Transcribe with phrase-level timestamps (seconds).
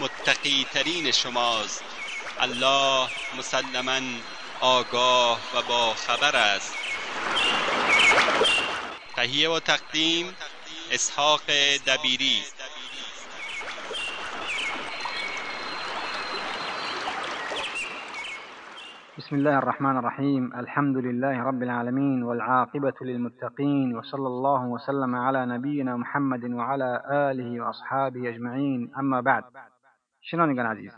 [0.00, 1.84] متقی ترین شماست.
[2.40, 4.00] الله مسلما
[4.60, 6.74] آگاه و با خبر است.
[9.16, 10.26] تهیه و تقدیم
[10.92, 11.40] اسحاق
[11.86, 12.42] دبیری.
[19.18, 25.96] بسم الله الرحمن الرحيم الحمد لله رب العالمين والعاقبة للمتقين وصلى الله وسلم على نبينا
[25.96, 29.44] محمد وعلى آله وأصحابه أجمعين اما بعد.
[30.20, 30.92] شنوندگان عزیز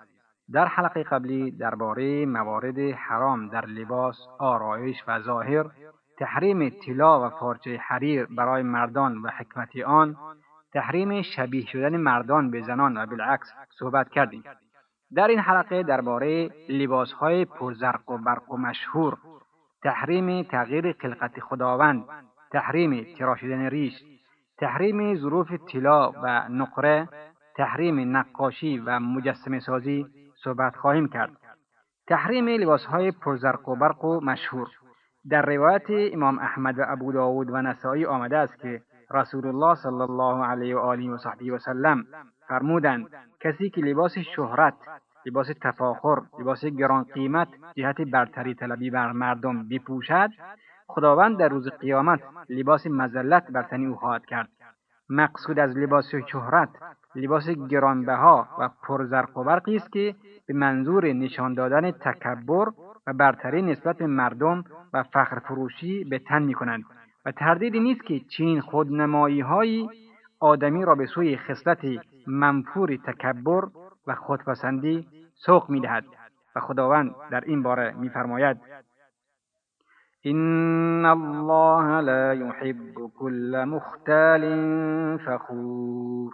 [0.52, 5.66] در حلقه قبلی درباره موارد حرام در لباس آرایش و ظاهر
[6.18, 10.16] تحریم طلا و پارچه حریر برای مردان و حکمت آن
[10.72, 14.44] تحریم شبیه شدن مردان به زنان و بالعکس صحبت کردیم.
[15.14, 19.18] در این حلقه درباره لباسهای پرزرق و برق و مشهور
[19.82, 22.04] تحریم تغییر خلقت خداوند
[22.52, 23.94] تحریم تراشیدن ریش
[24.58, 27.08] تحریم ظروف طلا و نقره
[27.56, 30.06] تحریم نقاشی و مجسمه سازی
[30.44, 31.30] صحبت خواهیم کرد.
[32.06, 34.68] تحریم لباسهای پرزرق و برق و مشهور.
[35.30, 40.00] در روایت امام احمد و ابو داود و نسایی آمده است که رسول الله صلی
[40.00, 42.06] الله علیه و آله و صحبه و سلم
[42.48, 43.06] فرمودند
[43.40, 44.74] کسی که لباس شهرت
[45.26, 50.30] لباس تفاخر لباس گران قیمت جهت برتری طلبی بر مردم بپوشد
[50.86, 54.48] خداوند در روز قیامت لباس مزلت بر تن او خواهد کرد.
[55.10, 56.68] مقصود از لباس شهرت
[57.14, 60.14] لباس گرانبها و پرزرق و برقی است که
[60.46, 62.68] به منظور نشان دادن تکبر
[63.06, 66.84] و برتری نسبت به مردم و فخر فروشی به تن می کنند
[67.26, 69.88] و تردیدی نیست که چنین خودنمایی هایی
[70.40, 71.78] آدمی را به سوی خصلت
[72.26, 73.64] منفور تکبر
[74.06, 76.04] و خودپسندی سوق می‌دهد
[76.56, 78.56] و خداوند در این باره میفرماید
[80.24, 84.42] این الله لا يحب كل مختال
[85.18, 86.32] فخور.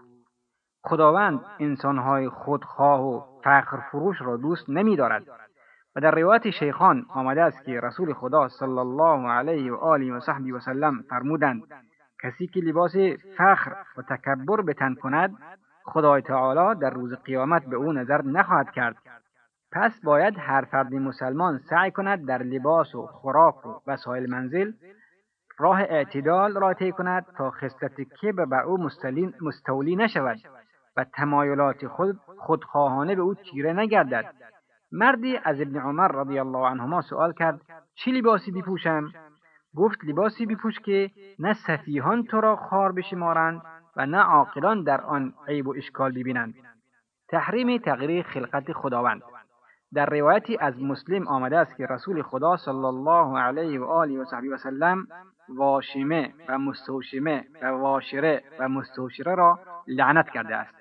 [0.85, 5.23] خداوند انسانهای خودخواه و فخر فروش را دوست نمیدارد.
[5.97, 10.21] و در روایت شیخان آمده است که رسول خدا صلی الله علیه و آله و
[10.21, 11.63] صحبی و سلم فرمودند
[12.23, 12.93] کسی که لباس
[13.37, 15.37] فخر و تکبر به تن کند
[15.85, 18.97] خدای تعالی در روز قیامت به او نظر نخواهد کرد.
[19.73, 24.73] پس باید هر فرد مسلمان سعی کند در لباس و خوراک و وسایل منزل
[25.59, 28.79] راه اعتدال را طی کند تا خصلت کبر بر او
[29.41, 30.39] مستولی نشود
[30.97, 34.35] و تمایلات خود خودخواهانه به او چیره نگردد.
[34.93, 37.61] مردی از ابن عمر رضی الله عنهما سوال کرد
[37.95, 39.13] چه لباسی بپوشم
[39.77, 43.63] گفت لباسی بپوش که نه سفیهان تو را خار بشمارند
[43.97, 46.55] و نه عاقلان در آن عیب و اشکال ببینند.
[47.29, 49.23] تحریم تغییر خلقت خداوند.
[49.95, 54.25] در روایتی از مسلم آمده است که رسول خدا صلی الله علیه و آله و
[54.25, 55.07] صحبی و سلم
[55.49, 60.75] واشمه و مستوشمه و واشره و مستوشره را لعنت کرده است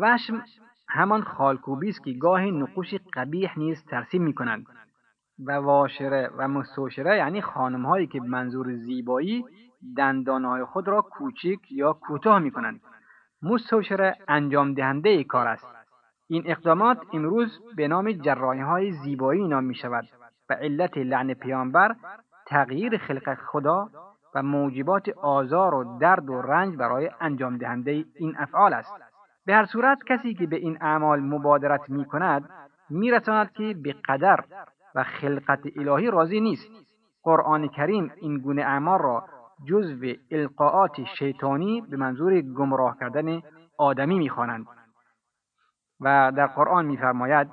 [0.00, 0.42] وشم
[0.88, 4.66] همان خالکوبی است که گاهی نقوش قبیح نیز ترسیم می کنند
[5.46, 9.44] و واشره و مستوشره یعنی خانمهایی که منظور زیبایی
[9.96, 12.80] دندانهای خود را کوچک یا کوتاه می کنند.
[13.42, 15.73] مستوشره انجام دهنده ای کار است.
[16.28, 20.04] این اقدامات امروز به نام جراحی های زیبایی نام می شود
[20.50, 21.94] و علت لعن پیامبر
[22.46, 23.88] تغییر خلقت خدا
[24.34, 28.94] و موجبات آزار و درد و رنج برای انجام دهنده این افعال است.
[29.46, 32.50] به هر صورت کسی که به این اعمال مبادرت می کند
[32.90, 34.44] می رساند که به قدر
[34.94, 36.68] و خلقت الهی راضی نیست.
[37.22, 39.24] قرآن کریم این گونه اعمال را
[39.68, 43.40] جزو القاعات شیطانی به منظور گمراه کردن
[43.78, 44.66] آدمی می‌خوانند
[46.04, 47.48] و در قرآن میفرماید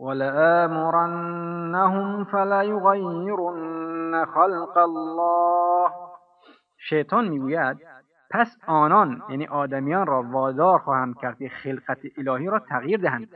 [0.00, 5.90] ولآمرنهم فلیغیرن خلق الله.
[6.88, 7.76] شیطان می‌گوید
[8.30, 13.28] پس آنان یعنی آدمیان را وادار خواهم کرد که خلقت الهی را تغییر دهند.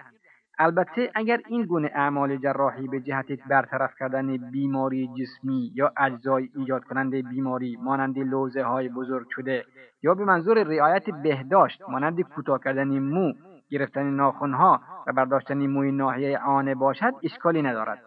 [0.59, 6.85] البته اگر این گونه اعمال جراحی به جهت برطرف کردن بیماری جسمی یا اجزای ایجاد
[6.85, 9.65] کننده بیماری مانند لوزه های بزرگ شده
[10.03, 13.33] یا به منظور رعایت بهداشت مانند کوتاه کردن مو
[13.75, 17.99] گرفتن ناخونها و برداشتن موی ناحیه آنه باشد اشکالی ندارد.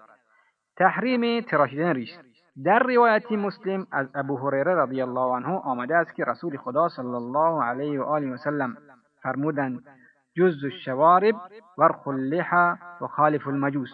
[0.77, 2.09] تحریم تراشیدن ریش.
[2.63, 7.15] در روایتی مسلم از ابو هریره رضی الله عنه آمده است که رسول خدا صلی
[7.23, 8.77] الله علیه و آله و سلم
[9.21, 9.83] فرمودند
[10.37, 11.35] جز الشوارب
[11.77, 13.89] ورخ اللحى و خالف المجوس.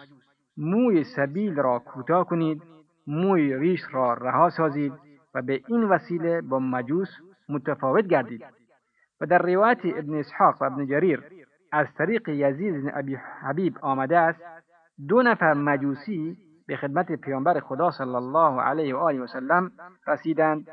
[0.56, 2.62] موی سبیل را کوتاه کنید
[3.06, 4.92] موی ریش را رها سازید
[5.34, 7.08] و به این وسیله با مجوس
[7.48, 8.44] متفاوت گردید.
[9.20, 11.22] و در روایت ابن اسحاق و ابن جریر
[11.74, 14.40] از طریق یزید بن ابی حبیب آمده است
[15.08, 16.36] دو نفر مجوسی
[16.66, 19.72] به خدمت پیامبر خدا صلی الله علیه و آله و سلم
[20.06, 20.68] رسیدند.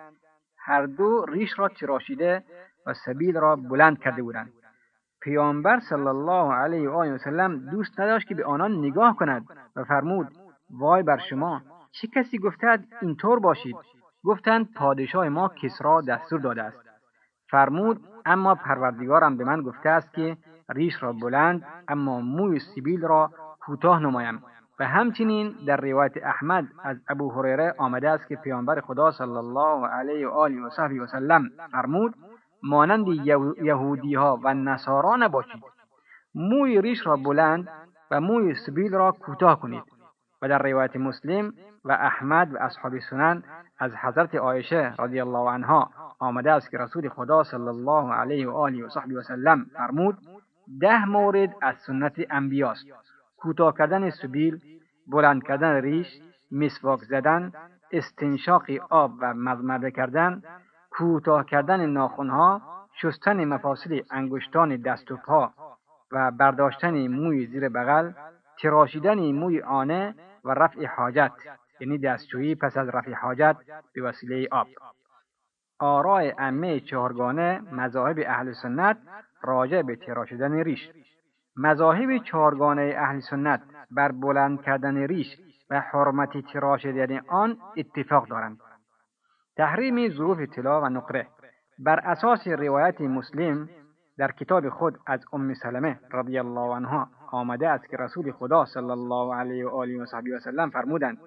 [0.58, 2.44] هر دو ریش را تراشیده
[2.88, 4.52] و سبیل را بلند کرده بودند.
[5.22, 9.46] پیامبر صلی الله علیه و آله و سلم دوست نداشت که به آنان نگاه کند
[9.76, 10.28] و فرمود
[10.70, 11.62] وای بر شما
[11.92, 13.76] چه کسی گفتد اینطور باشید؟
[14.24, 16.78] گفتند پادشاه ما کسرا دستور داده است.
[17.50, 20.38] فرمود اما پروردگارم به من گفته است که
[20.74, 24.44] ریش را بلند اما موی سیبیل را کوتاه نمایم.
[24.80, 29.88] و همچنین در روایت احمد از ابو هریره آمده است که پیامبر خدا صلی الله
[29.88, 32.16] علیه و آله و صحبی و سلم فرمود
[32.64, 33.08] مانند
[33.62, 35.64] یهودی ها و نصارا نباشید.
[36.36, 37.68] موی ریش را بلند
[38.12, 39.84] و موی سبیل را کوتاه کنید.
[40.42, 41.54] و در روایت مسلم
[41.86, 43.44] و احمد و اصحاب سنن
[43.80, 45.90] از حضرت عایشه رضی الله عنها
[46.20, 50.18] آمده است که رسول خدا صلی الله علیه و آله و صحبی و سلم فرمود
[50.80, 52.86] ده مورد از سنت انبیاست.
[53.38, 54.60] کوتاه کردن سبیل
[55.08, 56.08] بلند کردن ریش
[56.52, 57.52] مسواک زدن
[57.92, 60.42] استنشاق آب و مزمده کردن
[60.92, 62.62] کوتاه کردن ناخونها
[63.02, 65.52] شستن مفاصل انگشتان دست و پا
[66.12, 68.12] و برداشتن موی زیر بغل
[68.62, 71.32] تراشیدن موی آنه و رفع حاجت
[71.80, 73.56] یعنی دستشویی پس از رفع حاجت
[73.94, 74.68] به وسیله آب.
[75.82, 78.98] آراء امه چهارگانه مذاهب اهل سنت
[79.42, 80.90] راجع به تراشیدن ریش.
[81.56, 83.62] مذاهب چهارگانه اهل سنت
[83.92, 85.28] بر بلند کردن ریش
[85.70, 88.58] و حرمت تراشیدن آن اتفاق دارند.
[89.58, 91.28] تحریم ظروف طلا و نقره
[91.80, 93.70] بر اساس روایت مسلم
[94.18, 98.92] در کتاب خود از ام سلمه رضی الله عنها آمده است که رسول خدا صلی
[98.92, 101.18] الله علیه و آله و صحبی و سلم فرمودند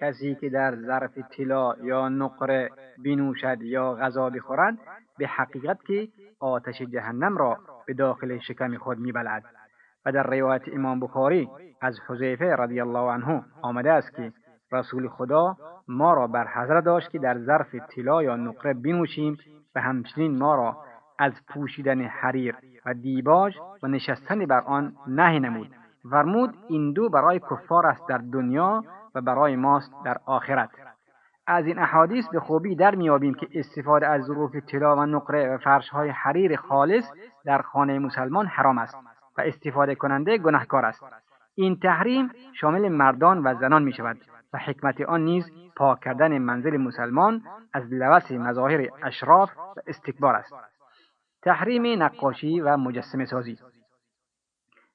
[0.00, 2.70] کسی که در ظرف طلا یا نقره
[3.04, 4.78] بنوشد یا غذا بخورد
[5.18, 6.08] به حقیقت که
[6.40, 9.44] آتش جهنم را به داخل شکم خود میبلد
[10.06, 11.48] و در روایت امام بخاری
[11.80, 14.32] از حذیفه رضی الله عنه آمده است که
[14.72, 15.56] رسول خدا
[15.88, 19.36] ما را بر حضر داشت که در ظرف طلا یا نقره بنوشیم
[19.74, 20.76] و همچنین ما را
[21.18, 22.56] از پوشیدن حریر
[22.86, 25.70] و دیباج و نشستن بر آن نهی نمود.
[26.10, 30.70] فرمود این دو برای کفار است در دنیا و برای ماست در آخرت.
[31.46, 35.58] از این احادیث به خوبی در میابیم که استفاده از ظروف طلا و نقره و
[35.58, 37.04] فرشهای حریر خالص
[37.44, 38.94] در خانه مسلمان حرام است
[39.38, 41.04] و استفاده کننده گناهکار است.
[41.54, 42.30] این تحریم
[42.60, 44.16] شامل مردان و زنان می شود
[44.52, 47.42] و حکمت آن نیز پاک کردن منزل مسلمان
[47.72, 50.54] از لوث مظاهر اشراف و استکبار است.
[51.42, 53.58] تحریم نقاشی و مجسمه سازی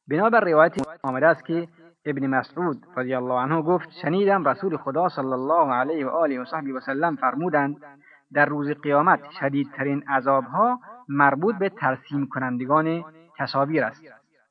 [0.07, 1.67] بنابر روایت آمده است که
[2.05, 6.45] ابن مسعود رضی الله عنه گفت شنیدم رسول خدا صلی الله علیه و آله و
[6.45, 7.77] صحبی و سلم فرمودند
[8.33, 13.03] در روز قیامت شدیدترین عذابها مربوط به ترسیم کنندگان
[13.37, 14.03] تصاویر است.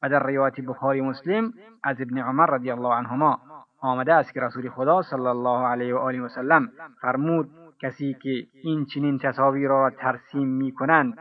[0.03, 3.41] و در روایت بخاری مسلم از ابن عمر رضی الله عنهما
[3.81, 6.69] آمده است که رسول خدا صلی الله علیه و آله و سلم
[7.01, 7.51] فرمود
[7.83, 11.19] کسی که این چنین تصاویر را ترسیم می کنند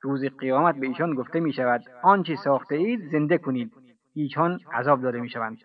[0.00, 3.72] روز قیامت به ایشان گفته می شود آنچه ساخته اید زنده کنید.
[4.22, 5.58] ایشان عذاب داده می شوند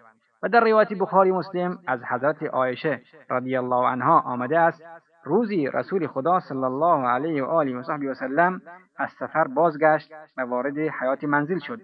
[0.43, 4.83] و در روایت بخاری مسلم از حضرت عایشه رضی الله عنها آمده است
[5.23, 8.61] روزی رسول خدا صلی الله علیه و آله و صحبی و سلم
[8.97, 11.81] از سفر بازگشت و وارد حیات منزل شد.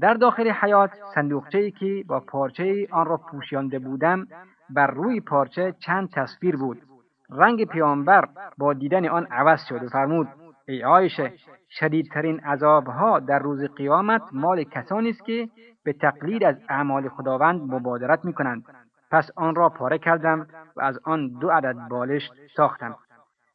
[0.00, 4.26] در داخل حیات صندوقچه ای که با پارچه آن را پوشیانده بودم
[4.70, 6.82] بر روی پارچه چند تصویر بود.
[7.30, 10.28] رنگ پیامبر با دیدن آن عوض شد و فرمود
[10.68, 11.32] ای عایشه
[11.70, 15.48] شدیدترین عذابها در روز قیامت مال کسانی است که
[15.84, 18.64] به تقلید از اعمال خداوند مبادرت می کنند
[19.10, 20.46] پس آن را پاره کردم
[20.76, 22.96] و از آن دو عدد بالش ساختم.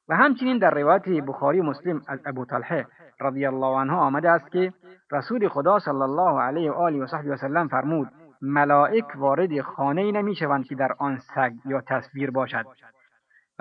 [0.09, 2.87] و همچنین در روایت بخاری مسلم از ابو طلحه
[3.21, 4.73] رضی الله عنه آمده است که
[5.11, 8.07] رسول خدا صلی الله علیه و آله و صحبی و سلم فرمود
[8.41, 12.65] ملائک وارد خانه نمی شوند که در آن سگ یا تصویر باشد.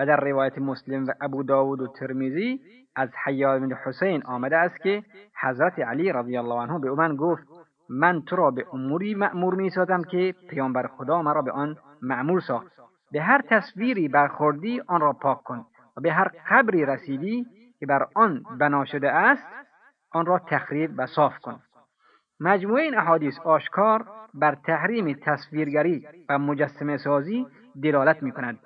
[0.04, 2.60] در روایت مسلم و ابو داود و ترمیزی
[2.96, 5.02] از حیال بن حسین آمده است که
[5.42, 7.42] حضرت علی رضی الله عنه به من گفت
[7.88, 12.40] من تو را به اموری معمور می سازم که پیامبر خدا مرا به آن معمور
[12.40, 12.72] ساخت.
[13.12, 15.66] به هر تصویری برخوردی آن را پاک کن
[15.96, 17.46] و به هر قبری رسیدی
[17.78, 19.46] که بر آن بنا شده است
[20.10, 21.60] آن را تخریب و صاف کن.
[22.40, 27.46] مجموعه این احادیث آشکار بر تحریم تصویرگری و مجسمه سازی
[27.82, 28.58] دلالت می کند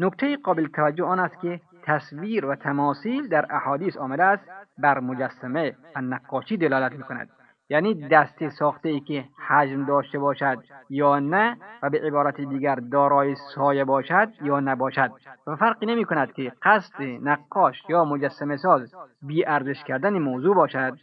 [0.00, 4.44] نکته قابل توجه آن است که تصویر و تماثیل در احادیث آمده است
[4.78, 7.28] بر مجسمه و نقاشی دلالت می کند
[7.68, 10.58] یعنی دستی ساخته ای که حجم داشته باشد
[10.90, 15.10] یا نه و به عبارت دیگر دارای سایه باشد یا نباشد.
[15.46, 20.98] و فرقی نمی کند که قصد نقاش یا مجسمه ساز بی ارزش کردن موضوع باشد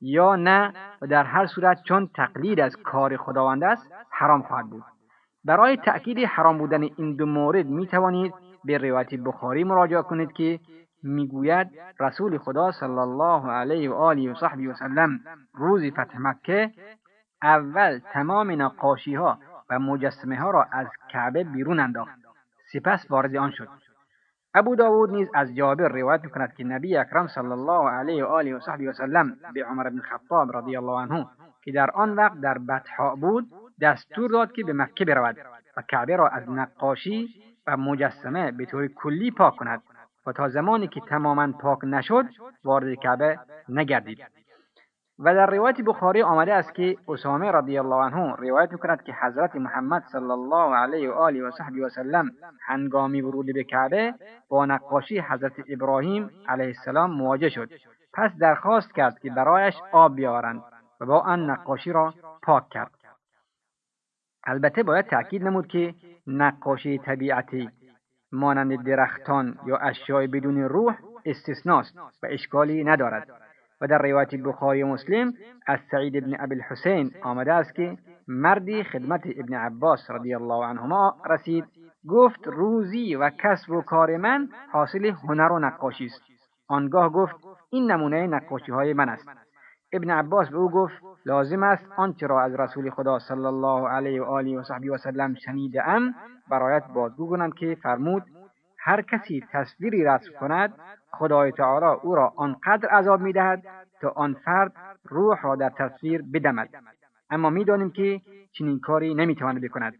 [0.00, 0.72] یا نه
[1.02, 4.84] و در هر صورت چون تقلید از کار خداوند است حرام خواهد بود.
[5.46, 8.34] برای تأکید حرام بودن این دو مورد می توانید
[8.64, 10.60] به روایت بخاری مراجعه کنید که
[11.02, 15.20] می‌گوید رسول خدا صلی الله علیه و آله و صحبی و سلم
[15.54, 16.70] روز فتح مکه
[17.42, 19.38] اول تمام نقاشی ها
[19.70, 22.18] و مجسمه ها را از کعبه بیرون انداخت.
[22.72, 23.68] سپس وارد آن شد.
[24.54, 28.56] ابو داود نیز از جابر روایت می‌کند که نبی اکرم صلی الله علیه و آله
[28.56, 31.26] و صحبی و سلم به عمر بن خطاب رضی الله عنه
[31.64, 33.46] که در آن وقت در بطحا بود
[33.80, 35.36] دستور داد که به مکه برود
[35.76, 37.28] و کعبه را از نقاشی
[37.66, 39.82] و مجسمه به طور کلی پاک کند
[40.26, 42.26] و تا زمانی که تماما پاک نشد
[42.64, 44.18] وارد کعبه نگردید.
[45.18, 49.56] و در روایت بخاری آمده است که اسامه رضی الله عنه روایت می‌کند که حضرت
[49.56, 52.30] محمد صلی الله علیه و آله و صحبی و سلم
[52.66, 54.14] هنگامی ورود به کعبه
[54.48, 57.70] با نقاشی حضرت ابراهیم علیه السلام مواجه شد.
[58.14, 60.62] پس درخواست کرد که برایش آب بیاورند
[61.00, 62.90] و با آن نقاشی را پاک کرد.
[64.46, 65.94] البته باید تأکید نمود که
[66.26, 67.68] نقاشی طبیعتی
[68.32, 73.28] مانند درختان یا اشیاء بدون روح استثناست و اشکالی ندارد.
[73.80, 75.32] و در روایت بخاری مسلم
[75.66, 77.96] از سعید ابن ابی الحسین آمده است که
[78.28, 81.64] مردی خدمت ابن عباس رضی الله عنهما رسید
[82.08, 86.22] گفت روزی و کسب و کار من حاصل هنر و نقاشی است.
[86.68, 87.34] آنگاه گفت
[87.70, 89.45] این نمونه نقاشی های من است.
[89.92, 94.22] ابن عباس به او گفت لازم است آنچه را از رسول خدا صلی الله علیه
[94.22, 96.14] و آله و صحبی و سلم شنیده ام
[96.50, 98.22] برایت بازگو کنم که فرمود
[98.78, 100.74] هر کسی تصویری رسم کند
[101.12, 103.62] خدای تعالی او را آنقدر عذاب می‌دهد
[104.00, 104.72] تا آن فرد
[105.04, 106.68] روح را در تصویر بدمد.
[107.30, 108.20] اما می‌دانیم که
[108.52, 109.94] چنین کاری نمی‌تواند بکند.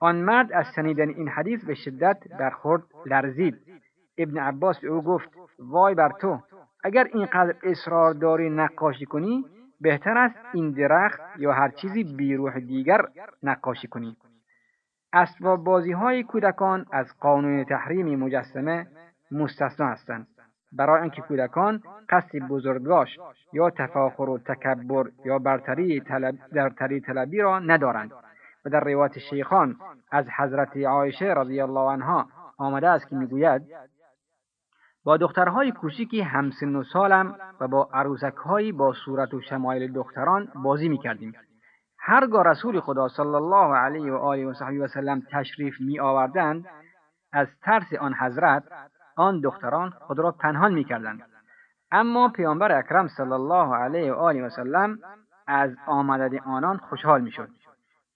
[0.00, 3.56] آن مرد از شنیدن این حدیث به شدت برخورد لرزید.
[4.18, 5.28] ابن عباس به او گفت
[5.58, 6.38] وای بر تو!
[6.84, 9.44] اگر اینقدر اصرار داری نقاشی کنی
[9.80, 13.00] بهتر است این درخت یا هر چیزی بیروح دیگر
[13.42, 14.16] نقاشی کنی.
[15.12, 18.86] اسباب بازی های کودکان از قانون تحریم مجسمه
[19.30, 20.26] مستثنا هستند.
[20.72, 23.20] برای اینکه کودکان قصد بزرگداشت
[23.52, 28.12] یا تفاخر و تکبر یا برتری طلب برتری طلبی را ندارند.
[28.64, 29.76] و در روایت شیخان
[30.10, 33.62] از حضرت عایشه رضی الله عنها آمده است که می‌گوید
[35.04, 40.88] با دخترهای کوچیکی همسن و سالم و با عروسکهایی با صورت و شمایل دختران بازی
[40.88, 41.32] می‌کردیم
[41.98, 46.64] هرگاه رسول خدا صلی الله علیه و آله و صحبی و سلم تشریف می آوردند
[47.32, 48.64] از ترس آن حضرت
[49.16, 51.22] آن دختران خود را پنهان می کردند.
[51.92, 54.98] اما پیامبر اکرم صلی الله علیه و آله و سلم
[55.46, 57.48] از آمدن آنان خوشحال می شد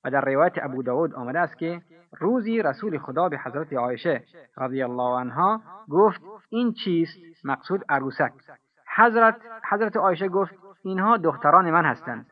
[0.04, 4.24] و در روایت ابو داود آمده است که روزی رسول خدا به حضرت عایشه
[4.56, 5.60] رضی الله عنها
[5.90, 8.32] گفت این چیست؟ مقصود عروسک.
[8.96, 9.36] حضرت
[9.70, 12.26] حضرت عایشه گفت اینها دختران من هستند.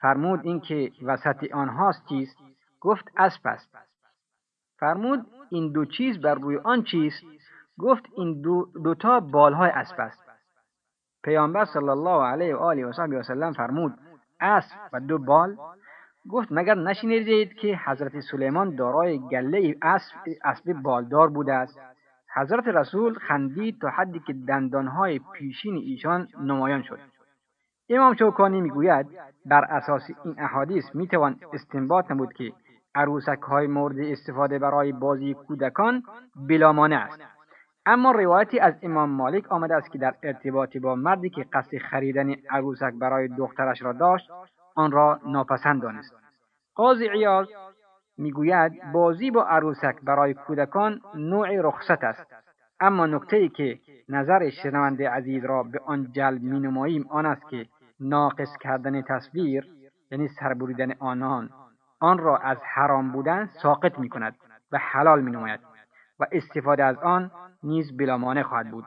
[0.00, 2.36] فرمود اینکه وسط آنهاست چیست؟
[2.80, 3.76] گفت اسب است.
[4.78, 7.22] فرمود این دو چیز بر روی آن چیست؟
[7.78, 10.26] گفت این دو دوتا بالهای اسب است.
[11.24, 13.94] پیامبر صلی الله علیه و آله و و سلم فرمود
[14.40, 15.56] اسب و دو بال
[16.30, 20.14] گفت مگر نشنیدید که حضرت سلیمان دارای گله اسب
[20.44, 21.80] اسب بالدار بوده است؟
[22.36, 26.98] حضرت رسول خندید تا حدی که دندانهای پیشین ایشان نمایان شد.
[27.90, 29.06] امام شوکانی می‌گوید
[29.46, 32.52] بر اساس این احادیث می‌توان استنباط نمود که
[32.94, 36.02] عروسک های مورد استفاده برای بازی کودکان
[36.48, 37.20] بلامانه است.
[37.86, 42.34] اما روایتی از امام مالک آمده است که در ارتباط با مردی که قصد خریدن
[42.50, 44.30] عروسک برای دخترش را داشت
[44.76, 46.14] آن را ناپسند دانست.
[46.74, 47.48] قاضی عیاض
[48.18, 52.26] می‌گوید بازی با عروسک برای کودکان نوع رخصت است.
[52.80, 53.78] اما نکته ای که
[54.08, 57.66] نظر شنونده عزیز را به آن جلب مینماییم آن است که
[58.00, 59.66] ناقص کردن تصویر
[60.10, 61.50] یعنی سربریدن آنان
[62.00, 64.36] آن را از حرام بودن ساقط می کند
[64.72, 65.60] و حلال می نماید
[66.20, 67.30] و استفاده از آن
[67.62, 68.84] نیز بلامانه خواهد بود.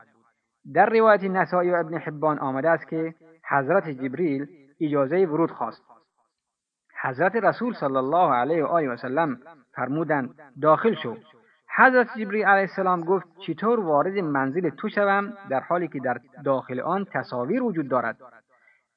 [0.73, 3.15] در روایت نسائی و ابن حبان آمده است که
[3.49, 4.47] حضرت جبریل
[4.81, 5.81] اجازه ورود خواست.
[7.01, 9.39] حضرت رسول صلی الله علیه و آله و سلم
[9.75, 11.15] فرمودند داخل شو.
[11.75, 16.79] حضرت جبریل علیه السلام گفت چطور وارد منزل تو شوم در حالی که در داخل
[16.79, 18.17] آن تصاویر وجود دارد؟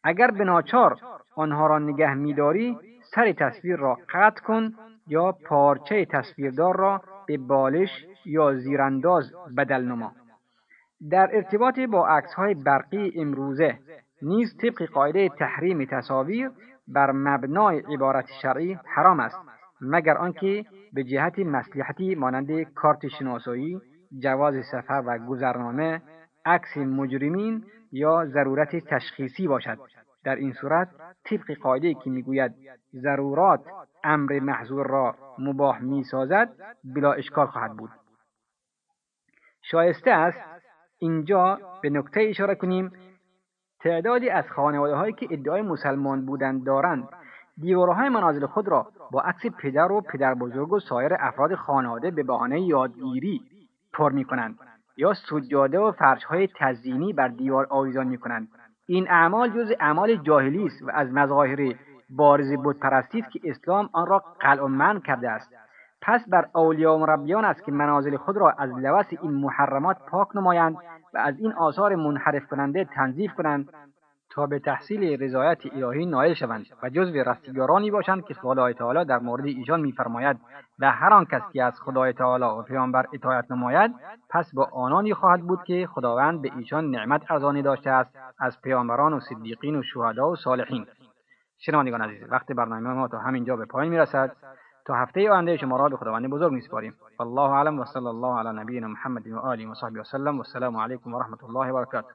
[0.04, 0.98] اگر به ناچار
[1.34, 2.78] آنها را نگه میداری
[3.14, 4.72] سر تصویر را قطع کن
[5.06, 10.12] یا پارچه تصویردار را به بالش یا زیرانداز بدل نما.
[11.10, 13.78] در ارتباط با عکس های برقی امروزه
[14.22, 16.50] نیز طبق قاعده تحریم تصاویر
[16.88, 19.38] بر مبنای عبارت شرعی حرام است
[19.80, 23.80] مگر آنکه به جهت مصلحتی مانند کارت شناسایی
[24.18, 26.02] جواز سفر و گذرنامه
[26.44, 29.78] عکس مجرمین یا ضرورت تشخیصی باشد.
[30.24, 30.88] در این صورت
[31.24, 32.54] طبق قاعده که می‌گوید
[32.94, 33.60] ضرورات
[34.04, 36.48] امر محظور را مباح می‌سازد
[36.84, 37.90] بلا اشکال خواهد بود.
[39.62, 40.40] شایسته است
[40.98, 42.92] اینجا به نکته اشاره کنیم
[43.82, 47.08] تعدادی از خانواده هایی که ادعای مسلمان بودند دارند
[47.60, 52.22] دیوارهای منازل خود را با عکس پدر و پدر بزرگ و سایر افراد خانواده به
[52.22, 53.40] بهانه یادگیری
[53.92, 54.58] پر می کنند
[54.96, 58.48] یا سجاده و فرش های تزیینی بر دیوار آویزان می کنند
[58.86, 61.74] این اعمال جز اعمال جاهلی است و از مظاهر
[62.10, 65.54] بارز بتپرستی است که اسلام آن را قلع و من کرده است.
[66.02, 70.36] پس بر اولیا و مربیان است که منازل خود را از لوس این محرمات پاک
[70.36, 70.76] نمایند
[71.14, 73.68] و از این آثار منحرف کننده تنظیف کنند
[74.30, 79.18] تا به تحصیل رضایت الهی نایل شوند و جزو رستگارانی باشند که خدای تعالی در
[79.18, 80.36] مورد ایشان میفرماید
[80.78, 83.94] و هر آن کس که از خدای تعالی و پیامبر اطاعت نماید
[84.30, 89.12] پس با آنانی خواهد بود که خداوند به ایشان نعمت ارزانی داشته است از پیامبران
[89.12, 90.86] و صدیقین و شهدا و صالحین.
[91.58, 94.36] شنوندگان عزیز وقت برنامه ما تا همینجا به پایان می‌رسد.
[94.84, 96.94] تا هفته آینده شما را به خداوند بزرگ میسپاریم.
[97.18, 100.76] والله اعلم و صلی الله علی نبینا محمد و آله و صحبه وسلم و السلام
[100.76, 102.14] علیکم و رحمت الله و برکاته.